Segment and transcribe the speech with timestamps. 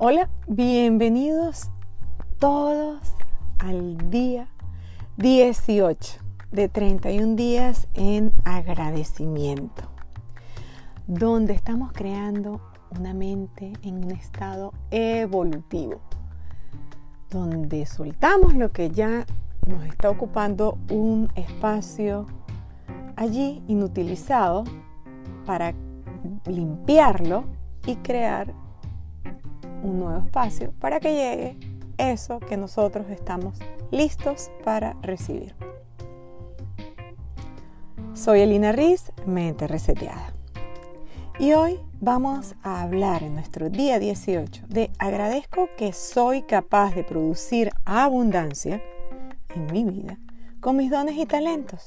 [0.00, 1.72] Hola, bienvenidos
[2.38, 3.00] todos
[3.58, 4.46] al día
[5.16, 6.20] 18
[6.52, 9.82] de 31 días en agradecimiento,
[11.08, 12.60] donde estamos creando
[12.96, 16.00] una mente en un estado evolutivo,
[17.28, 19.26] donde soltamos lo que ya
[19.66, 22.26] nos está ocupando un espacio
[23.16, 24.62] allí inutilizado
[25.44, 25.74] para
[26.46, 27.46] limpiarlo
[27.84, 28.54] y crear
[29.82, 31.56] un nuevo espacio para que llegue
[31.98, 33.58] eso que nosotros estamos
[33.90, 35.54] listos para recibir.
[38.14, 40.32] Soy Elina Riz, mente reseteada.
[41.38, 47.04] Y hoy vamos a hablar en nuestro día 18 de agradezco que soy capaz de
[47.04, 48.82] producir abundancia
[49.54, 50.18] en mi vida
[50.60, 51.86] con mis dones y talentos.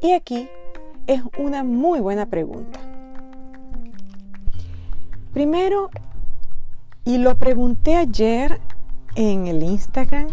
[0.00, 0.48] Y aquí
[1.06, 2.78] es una muy buena pregunta.
[5.32, 5.90] Primero,
[7.06, 8.60] y lo pregunté ayer
[9.14, 10.26] en el Instagram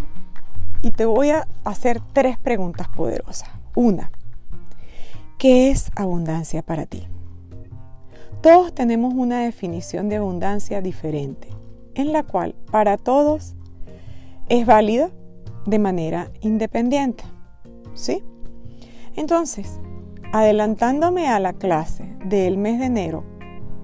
[0.82, 3.48] y te voy a hacer tres preguntas poderosas.
[3.76, 4.12] Una,
[5.38, 7.08] ¿qué es abundancia para ti?
[8.42, 11.48] Todos tenemos una definición de abundancia diferente,
[11.94, 13.54] en la cual para todos
[14.50, 15.12] es válida
[15.68, 17.24] de manera independiente.
[17.94, 18.24] ¿Sí?
[19.16, 19.80] Entonces,
[20.34, 23.24] adelantándome a la clase del mes de enero,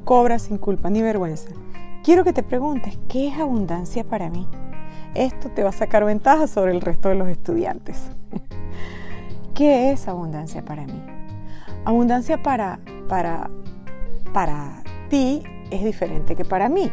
[0.05, 1.51] cobra sin culpa ni vergüenza,
[2.09, 4.47] quiero que te preguntes, ¿qué es abundancia para mí?
[5.13, 8.09] Esto te va a sacar ventaja sobre el resto de los estudiantes.
[9.53, 11.03] ¿Qué es abundancia para mí?
[11.85, 13.51] Abundancia para, para,
[14.33, 16.91] para ti es diferente que para mí.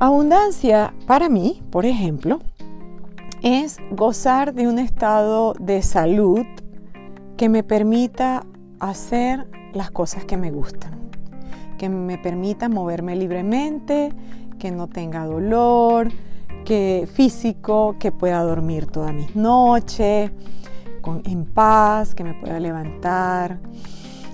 [0.00, 2.40] Abundancia para mí, por ejemplo,
[3.42, 6.44] es gozar de un estado de salud
[7.36, 8.44] que me permita
[8.80, 10.95] hacer las cosas que me gustan,
[11.76, 14.12] que me permita moverme libremente,
[14.58, 16.10] que no tenga dolor,
[16.64, 20.30] que físico, que pueda dormir todas mis noches
[21.00, 23.58] con, en paz, que me pueda levantar,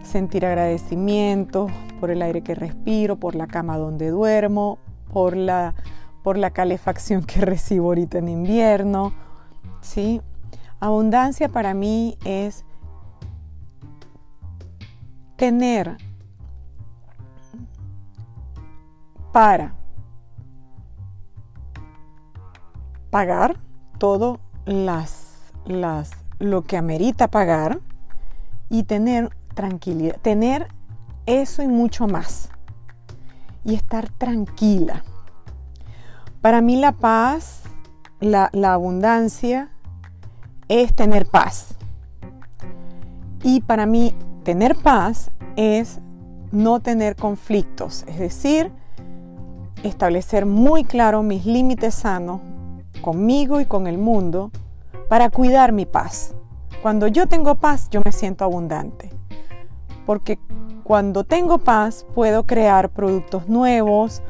[0.02, 1.66] sentir agradecimiento
[2.00, 4.78] por el aire que respiro, por la cama donde duermo,
[5.12, 5.75] por la,
[6.22, 9.12] por la calefacción que recibo ahorita en invierno.
[9.82, 10.22] ¿sí?
[10.81, 12.64] Abundancia para mí es
[15.36, 15.98] tener
[19.32, 19.75] para
[23.10, 23.56] pagar
[23.98, 27.81] todo las, las, lo que amerita pagar
[28.69, 30.69] y tener tranquilidad, tener
[31.26, 32.48] eso y mucho más.
[33.65, 35.04] Y estar tranquila.
[36.41, 37.62] Para mí la paz,
[38.19, 39.70] la, la abundancia,
[40.69, 41.76] es tener paz.
[43.44, 46.00] Y para mí tener paz es
[46.50, 48.72] no tener conflictos, es decir,
[49.83, 52.41] establecer muy claro mis límites sanos
[53.00, 54.50] conmigo y con el mundo
[55.09, 56.34] para cuidar mi paz.
[56.83, 59.11] Cuando yo tengo paz, yo me siento abundante.
[60.06, 60.38] Porque
[60.82, 64.22] cuando tengo paz, puedo crear productos nuevos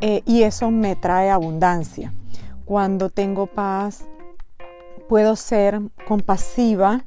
[0.00, 2.12] eh, y eso me trae abundancia.
[2.64, 4.04] Cuando tengo paz,
[5.08, 7.04] puedo ser compasiva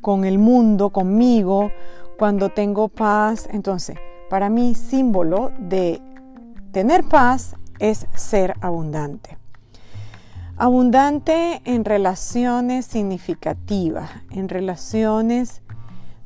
[0.00, 1.70] con el mundo, conmigo.
[2.18, 3.98] Cuando tengo paz, entonces,
[4.30, 6.00] para mí, símbolo de
[6.72, 9.38] tener paz es ser abundante.
[10.56, 15.62] Abundante en relaciones significativas, en relaciones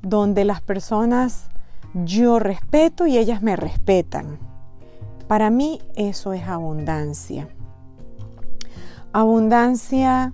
[0.03, 1.49] donde las personas
[1.95, 4.39] yo respeto y ellas me respetan.
[5.29, 7.49] Para mí eso es abundancia.
[9.13, 10.33] Abundancia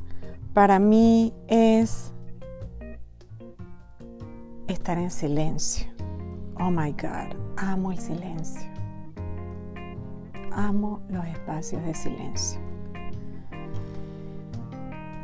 [0.55, 2.13] para mí es
[4.67, 5.87] estar en silencio.
[6.59, 8.70] Oh my God, amo el silencio.
[10.53, 12.61] Amo los espacios de silencio.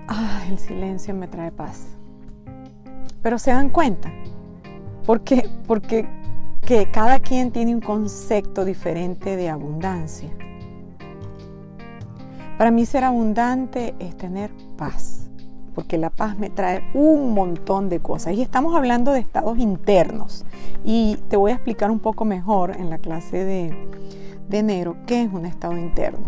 [0.09, 1.88] Ah, el silencio me trae paz.
[3.22, 4.12] Pero se dan cuenta,
[5.04, 6.09] porque, porque
[6.66, 10.30] que cada quien tiene un concepto diferente de abundancia.
[12.59, 15.26] Para mí ser abundante es tener paz,
[15.77, 18.33] porque la paz me trae un montón de cosas.
[18.33, 20.47] Y estamos hablando de estados internos.
[20.87, 23.77] Y te voy a explicar un poco mejor en la clase de,
[24.49, 26.27] de enero qué es un estado interno.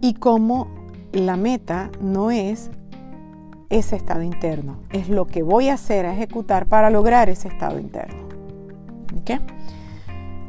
[0.00, 0.68] Y cómo
[1.12, 2.70] la meta no es
[3.70, 7.80] ese estado interno, es lo que voy a hacer, a ejecutar para lograr ese estado
[7.80, 8.22] interno.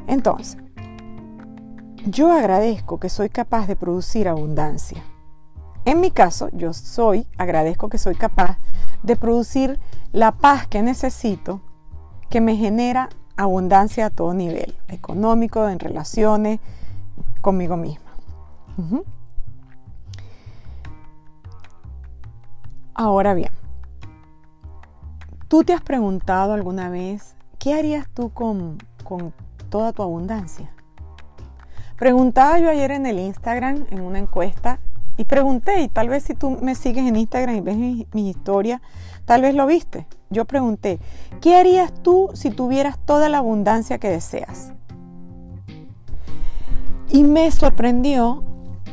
[0.08, 0.58] Entonces,
[2.06, 5.02] yo agradezco que soy capaz de producir abundancia.
[5.86, 8.58] En mi caso, yo soy, agradezco que soy capaz
[9.04, 9.80] de producir
[10.14, 11.62] la paz que necesito,
[12.30, 16.60] que me genera abundancia a todo nivel, económico, en relaciones,
[17.42, 18.12] conmigo misma.
[22.94, 23.52] Ahora bien,
[25.50, 29.34] ¿tú te has preguntado alguna vez qué harías tú con, con
[29.70, 30.72] toda tu abundancia?
[31.98, 34.80] Preguntaba yo ayer en el Instagram, en una encuesta,
[35.18, 37.78] y pregunté, y tal vez si tú me sigues en Instagram y ves
[38.14, 38.82] mi, historia,
[39.26, 40.08] tal vez lo viste.
[40.30, 41.00] Yo pregunté,
[41.40, 44.74] ¿qué harías tú si tuvieras toda la abundancia que deseas?
[47.10, 48.44] Y me sorprendió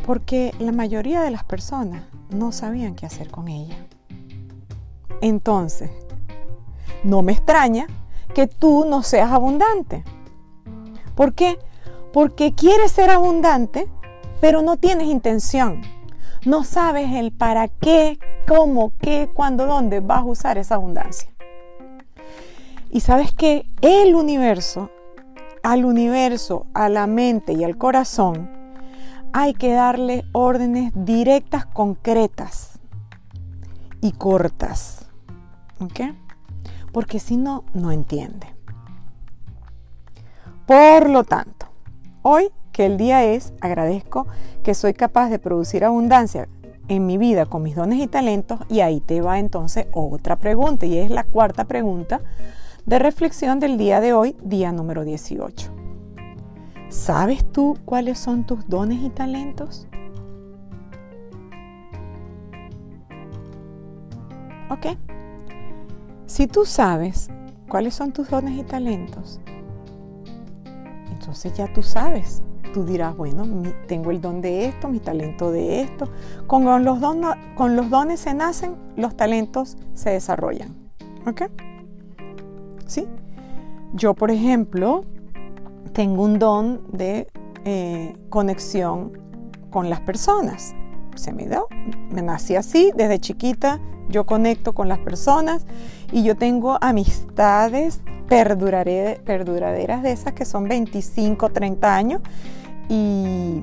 [0.05, 3.77] porque la mayoría de las personas no sabían qué hacer con ella.
[5.23, 5.91] Entonces,
[7.03, 7.87] no me extraña
[8.35, 10.05] que tú no seas abundante.
[11.15, 11.59] ¿Por qué?
[12.13, 13.89] Porque quieres ser abundante,
[14.41, 15.81] pero no tienes intención.
[16.45, 21.31] No sabes el para qué, cómo, qué, cuándo, dónde vas a usar esa abundancia.
[22.91, 24.91] Y sabes que el universo,
[25.63, 28.51] al universo, a la mente y al corazón,
[29.33, 32.81] hay que darle órdenes directas, concretas
[34.01, 35.07] y cortas.
[35.79, 36.01] ¿Ok?
[36.93, 38.49] Porque si no, no entiende.
[40.67, 41.71] Por lo tanto,
[42.23, 44.27] Hoy, que el día es, agradezco
[44.63, 46.49] que soy capaz de producir abundancia
[46.89, 50.87] en mi vida con mis dones y talentos y ahí te va entonces otra pregunta
[50.87, 52.21] y es la cuarta pregunta
[52.85, 55.71] de reflexión del día de hoy, día número 18.
[56.89, 59.87] ¿Sabes tú cuáles son tus dones y talentos?
[64.69, 64.87] ¿Ok?
[66.27, 67.29] Si tú sabes
[67.69, 69.41] cuáles son tus dones y talentos,
[71.13, 72.43] entonces ya tú sabes.
[72.73, 73.45] Tú dirás, bueno,
[73.87, 76.09] tengo el don de esto, mi talento de esto.
[76.47, 77.01] Con los,
[77.91, 80.77] dones se nacen, los talentos se desarrollan.
[81.27, 81.43] ¿Ok?
[82.87, 83.07] ¿Sí?
[83.93, 85.05] Yo, por ejemplo,
[85.93, 87.27] tengo un don de
[87.65, 89.19] eh, conexión
[89.71, 90.75] con las personas.
[91.17, 91.67] Se me dio,
[92.11, 93.81] me nací así, desde chiquita
[94.11, 95.65] yo conecto con las personas
[96.13, 102.21] y yo tengo amistades perduraderas de esas que son 25, 30 años
[102.91, 103.63] y,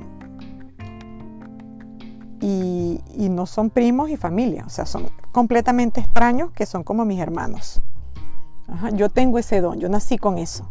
[2.40, 7.20] y, no son primos y familia, o sea, son completamente extraños que son como mis
[7.20, 7.82] hermanos.
[8.94, 10.70] yo tengo ese don, yo nací con eso.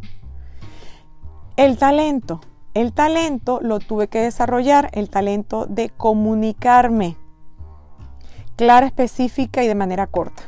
[1.57, 2.41] El talento,
[2.75, 7.17] el talento lo tuve que desarrollar, el talento de comunicarme
[8.57, 10.45] clara, específica y de manera corta.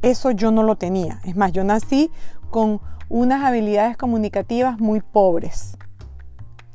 [0.00, 1.20] Eso yo no lo tenía.
[1.24, 2.10] Es más, yo nací
[2.50, 5.76] con unas habilidades comunicativas muy pobres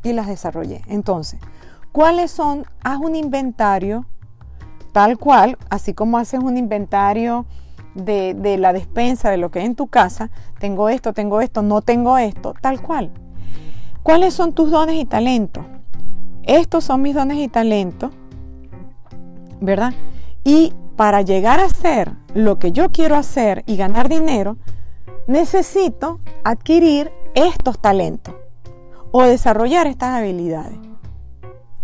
[0.04, 0.82] y las desarrollé.
[0.88, 1.40] Entonces,
[1.92, 2.66] ¿cuáles son?
[2.84, 4.06] Haz un inventario
[4.92, 7.46] tal cual, así como haces un inventario
[7.94, 10.30] de, de, la despensa, de lo que hay en tu casa,
[10.60, 13.12] tengo esto, tengo esto, no tengo esto, tal cual.
[14.04, 15.64] ¿Cuáles son tus dones y talentos?
[16.44, 18.12] Estos son mis dones y talentos,
[19.62, 19.94] ¿verdad?
[20.44, 24.58] Y para llegar a ser lo que yo quiero hacer y ganar dinero,
[25.28, 28.34] necesito adquirir estos talentos
[29.12, 30.78] o desarrollar estas habilidades.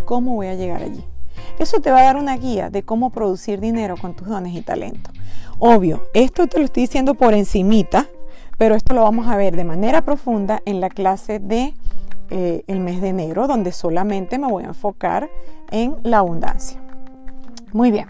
[0.06, 1.04] ¿Cómo voy a llegar allí?
[1.60, 4.62] Eso te va a dar una guía de cómo producir dinero con tus dones y
[4.62, 5.14] talentos.
[5.58, 8.08] Obvio, esto te lo estoy diciendo por encimita,
[8.58, 11.74] pero esto lo vamos a ver de manera profunda en la clase de
[12.30, 15.30] eh, el mes de enero, donde solamente me voy a enfocar
[15.72, 16.82] en la abundancia.
[17.72, 18.08] Muy bien.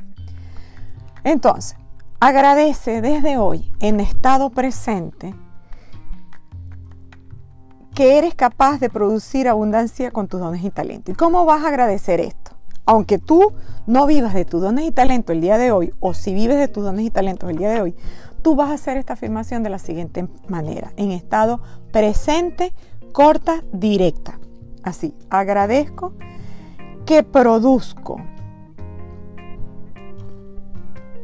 [1.23, 1.75] Entonces,
[2.19, 5.33] agradece desde hoy en estado presente
[7.95, 11.13] que eres capaz de producir abundancia con tus dones y talentos.
[11.13, 12.51] ¿Y cómo vas a agradecer esto?
[12.85, 13.53] Aunque tú
[13.87, 16.67] no vivas de tus dones y talentos el día de hoy, o si vives de
[16.67, 17.95] tus dones y talentos el día de hoy,
[18.41, 21.61] tú vas a hacer esta afirmación de la siguiente manera, en estado
[21.93, 22.73] presente,
[23.13, 24.39] corta, directa.
[24.83, 26.13] Así, agradezco
[27.05, 28.17] que produzco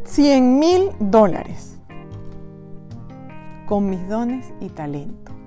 [0.05, 1.79] 100 mil dólares
[3.67, 5.40] con mis dones y talento.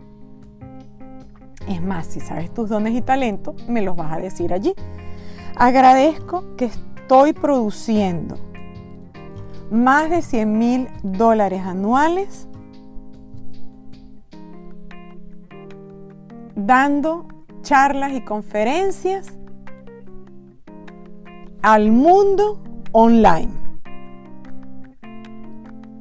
[1.69, 4.75] Es más, si sabes tus dones y talento, me los vas a decir allí.
[5.57, 8.37] Agradezco que estoy produciendo
[9.71, 12.49] más de 100 mil dólares anuales
[16.55, 17.27] dando
[17.63, 19.33] charlas y conferencias
[21.63, 23.53] al mundo online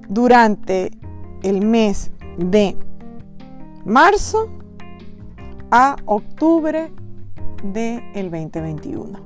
[0.10, 0.92] durante
[1.42, 2.78] el mes de
[3.86, 4.50] marzo
[5.76, 6.92] a octubre
[7.64, 9.20] del 2021.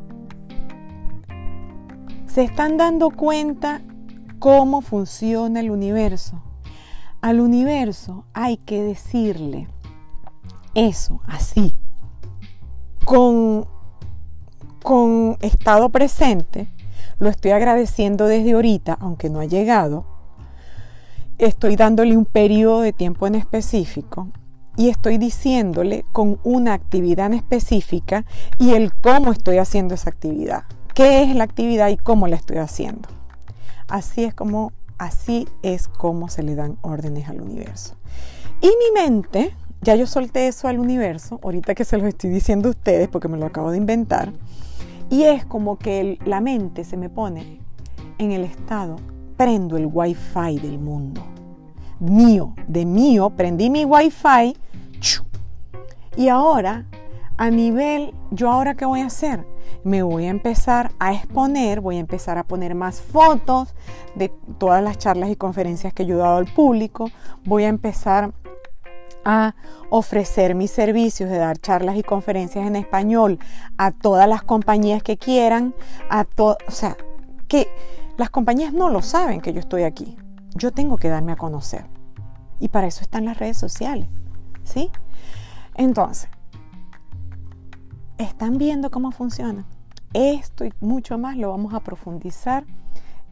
[2.26, 3.82] Se están dando cuenta
[4.40, 6.42] cómo funciona el universo.
[7.20, 9.68] Al universo hay que decirle
[10.74, 11.76] eso así,
[13.04, 13.68] con,
[14.82, 16.72] con estado presente,
[17.20, 20.06] lo estoy agradeciendo desde ahorita, aunque no ha llegado,
[21.40, 24.30] estoy dándole un periodo de tiempo en específico
[24.78, 28.26] y estoy diciéndole con una actividad en específica
[28.60, 32.58] y el cómo estoy haciendo esa actividad, qué es la actividad y cómo la estoy
[32.58, 33.10] haciendo.
[33.88, 37.96] Así es como así es como se le dan órdenes al universo.
[38.62, 42.70] Y mi mente, ya yo solté eso al universo, ahorita que se lo estoy diciendo
[42.70, 44.34] a ustedes porque me lo acabo de inventar,
[45.10, 47.60] y es como que la mente se me pone
[48.18, 48.98] en el estado,
[49.38, 51.24] prendo el wifi del mundo.
[52.00, 54.56] Mío, de mío, prendí mi wifi
[56.16, 56.86] y ahora,
[57.38, 59.46] a nivel, yo ahora qué voy a hacer?
[59.84, 63.76] Me voy a empezar a exponer, voy a empezar a poner más fotos
[64.16, 67.12] de todas las charlas y conferencias que yo he dado al público,
[67.46, 68.34] voy a empezar
[69.24, 69.56] a
[69.90, 73.40] ofrecer mis servicios de dar charlas y conferencias en español
[73.78, 75.76] a todas las compañías que quieran,
[76.10, 76.98] a o sea,
[77.48, 77.68] que
[78.18, 80.18] las compañías no lo saben que yo estoy aquí.
[80.56, 81.86] Yo tengo que darme a conocer.
[82.60, 84.10] Y para eso están las redes sociales,
[84.68, 84.92] ¿sí?
[85.76, 86.30] Entonces,
[88.18, 89.66] ¿están viendo cómo funciona?
[90.14, 92.66] Esto y mucho más lo vamos a profundizar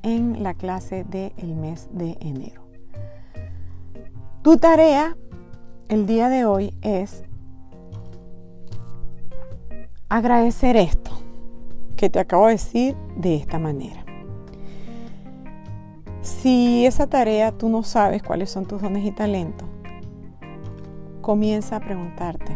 [0.04, 2.64] en la clase del mes de enero.
[4.44, 5.18] Tu tarea
[5.90, 7.24] el día de hoy es
[10.10, 11.12] agradecer esto
[11.96, 14.06] que te acabo de decir de esta manera.
[16.22, 19.68] Si esa tarea tú no sabes cuáles son tus dones y talentos,
[21.26, 22.56] comienza a preguntarte,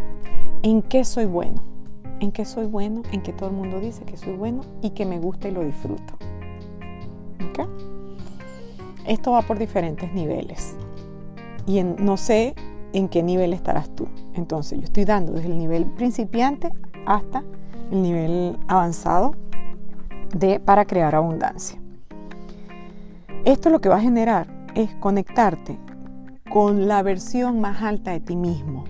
[0.62, 1.64] ¿en qué soy bueno?
[2.20, 3.02] ¿En qué soy bueno?
[3.12, 5.64] ¿En qué todo el mundo dice que soy bueno y que me gusta y lo
[5.64, 6.14] disfruto?
[9.08, 10.76] Esto va por diferentes niveles.
[11.66, 12.54] Y no sé
[12.94, 14.08] en qué nivel estarás tú.
[14.36, 16.72] Entonces yo estoy dando desde el nivel principiante
[17.08, 17.44] hasta
[17.92, 19.34] el nivel avanzado
[20.36, 21.82] de para crear abundancia.
[23.46, 24.46] Esto lo que va a generar
[24.76, 25.80] es conectarte
[26.50, 28.86] con la versión más alta de ti mismo.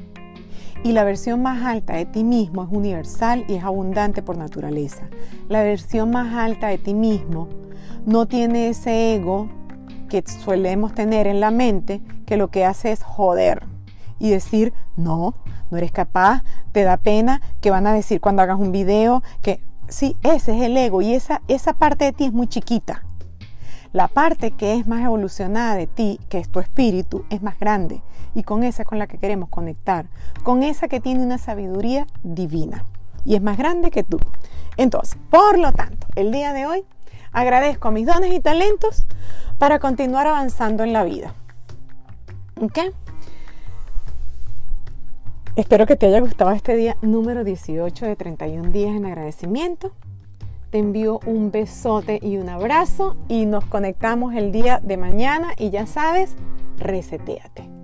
[0.84, 5.10] Y la versión más alta de ti mismo es universal y es abundante por naturaleza.
[5.50, 7.50] La versión más alta de ti mismo
[8.06, 9.50] no tiene ese ego
[10.08, 13.64] que solemos tener en la mente que lo que hace es joder
[14.20, 15.36] y decir, no,
[15.70, 19.62] no eres capaz, te da pena, que van a decir cuando hagas un video, que
[19.90, 23.04] sí, ese es el ego y esa, esa parte de ti es muy chiquita.
[23.92, 28.04] La parte que es más evolucionada de ti, que es tu espíritu, es más grande
[28.36, 30.06] y con esa es con la que queremos conectar,
[30.44, 32.86] con esa que tiene una sabiduría divina
[33.26, 34.20] y es más grande que tú.
[34.78, 36.86] Entonces, por lo tanto, el día de hoy
[37.32, 39.06] agradezco mis dones y talentos
[39.58, 41.34] para continuar avanzando en la vida.
[42.62, 42.78] ¿Ok?
[45.56, 49.92] Espero que te haya gustado este día número 18 de 31 días en agradecimiento.
[50.70, 55.72] Te envío un besote y un abrazo y nos conectamos el día de mañana y
[55.72, 56.36] ya sabes,
[56.78, 57.79] reseteate.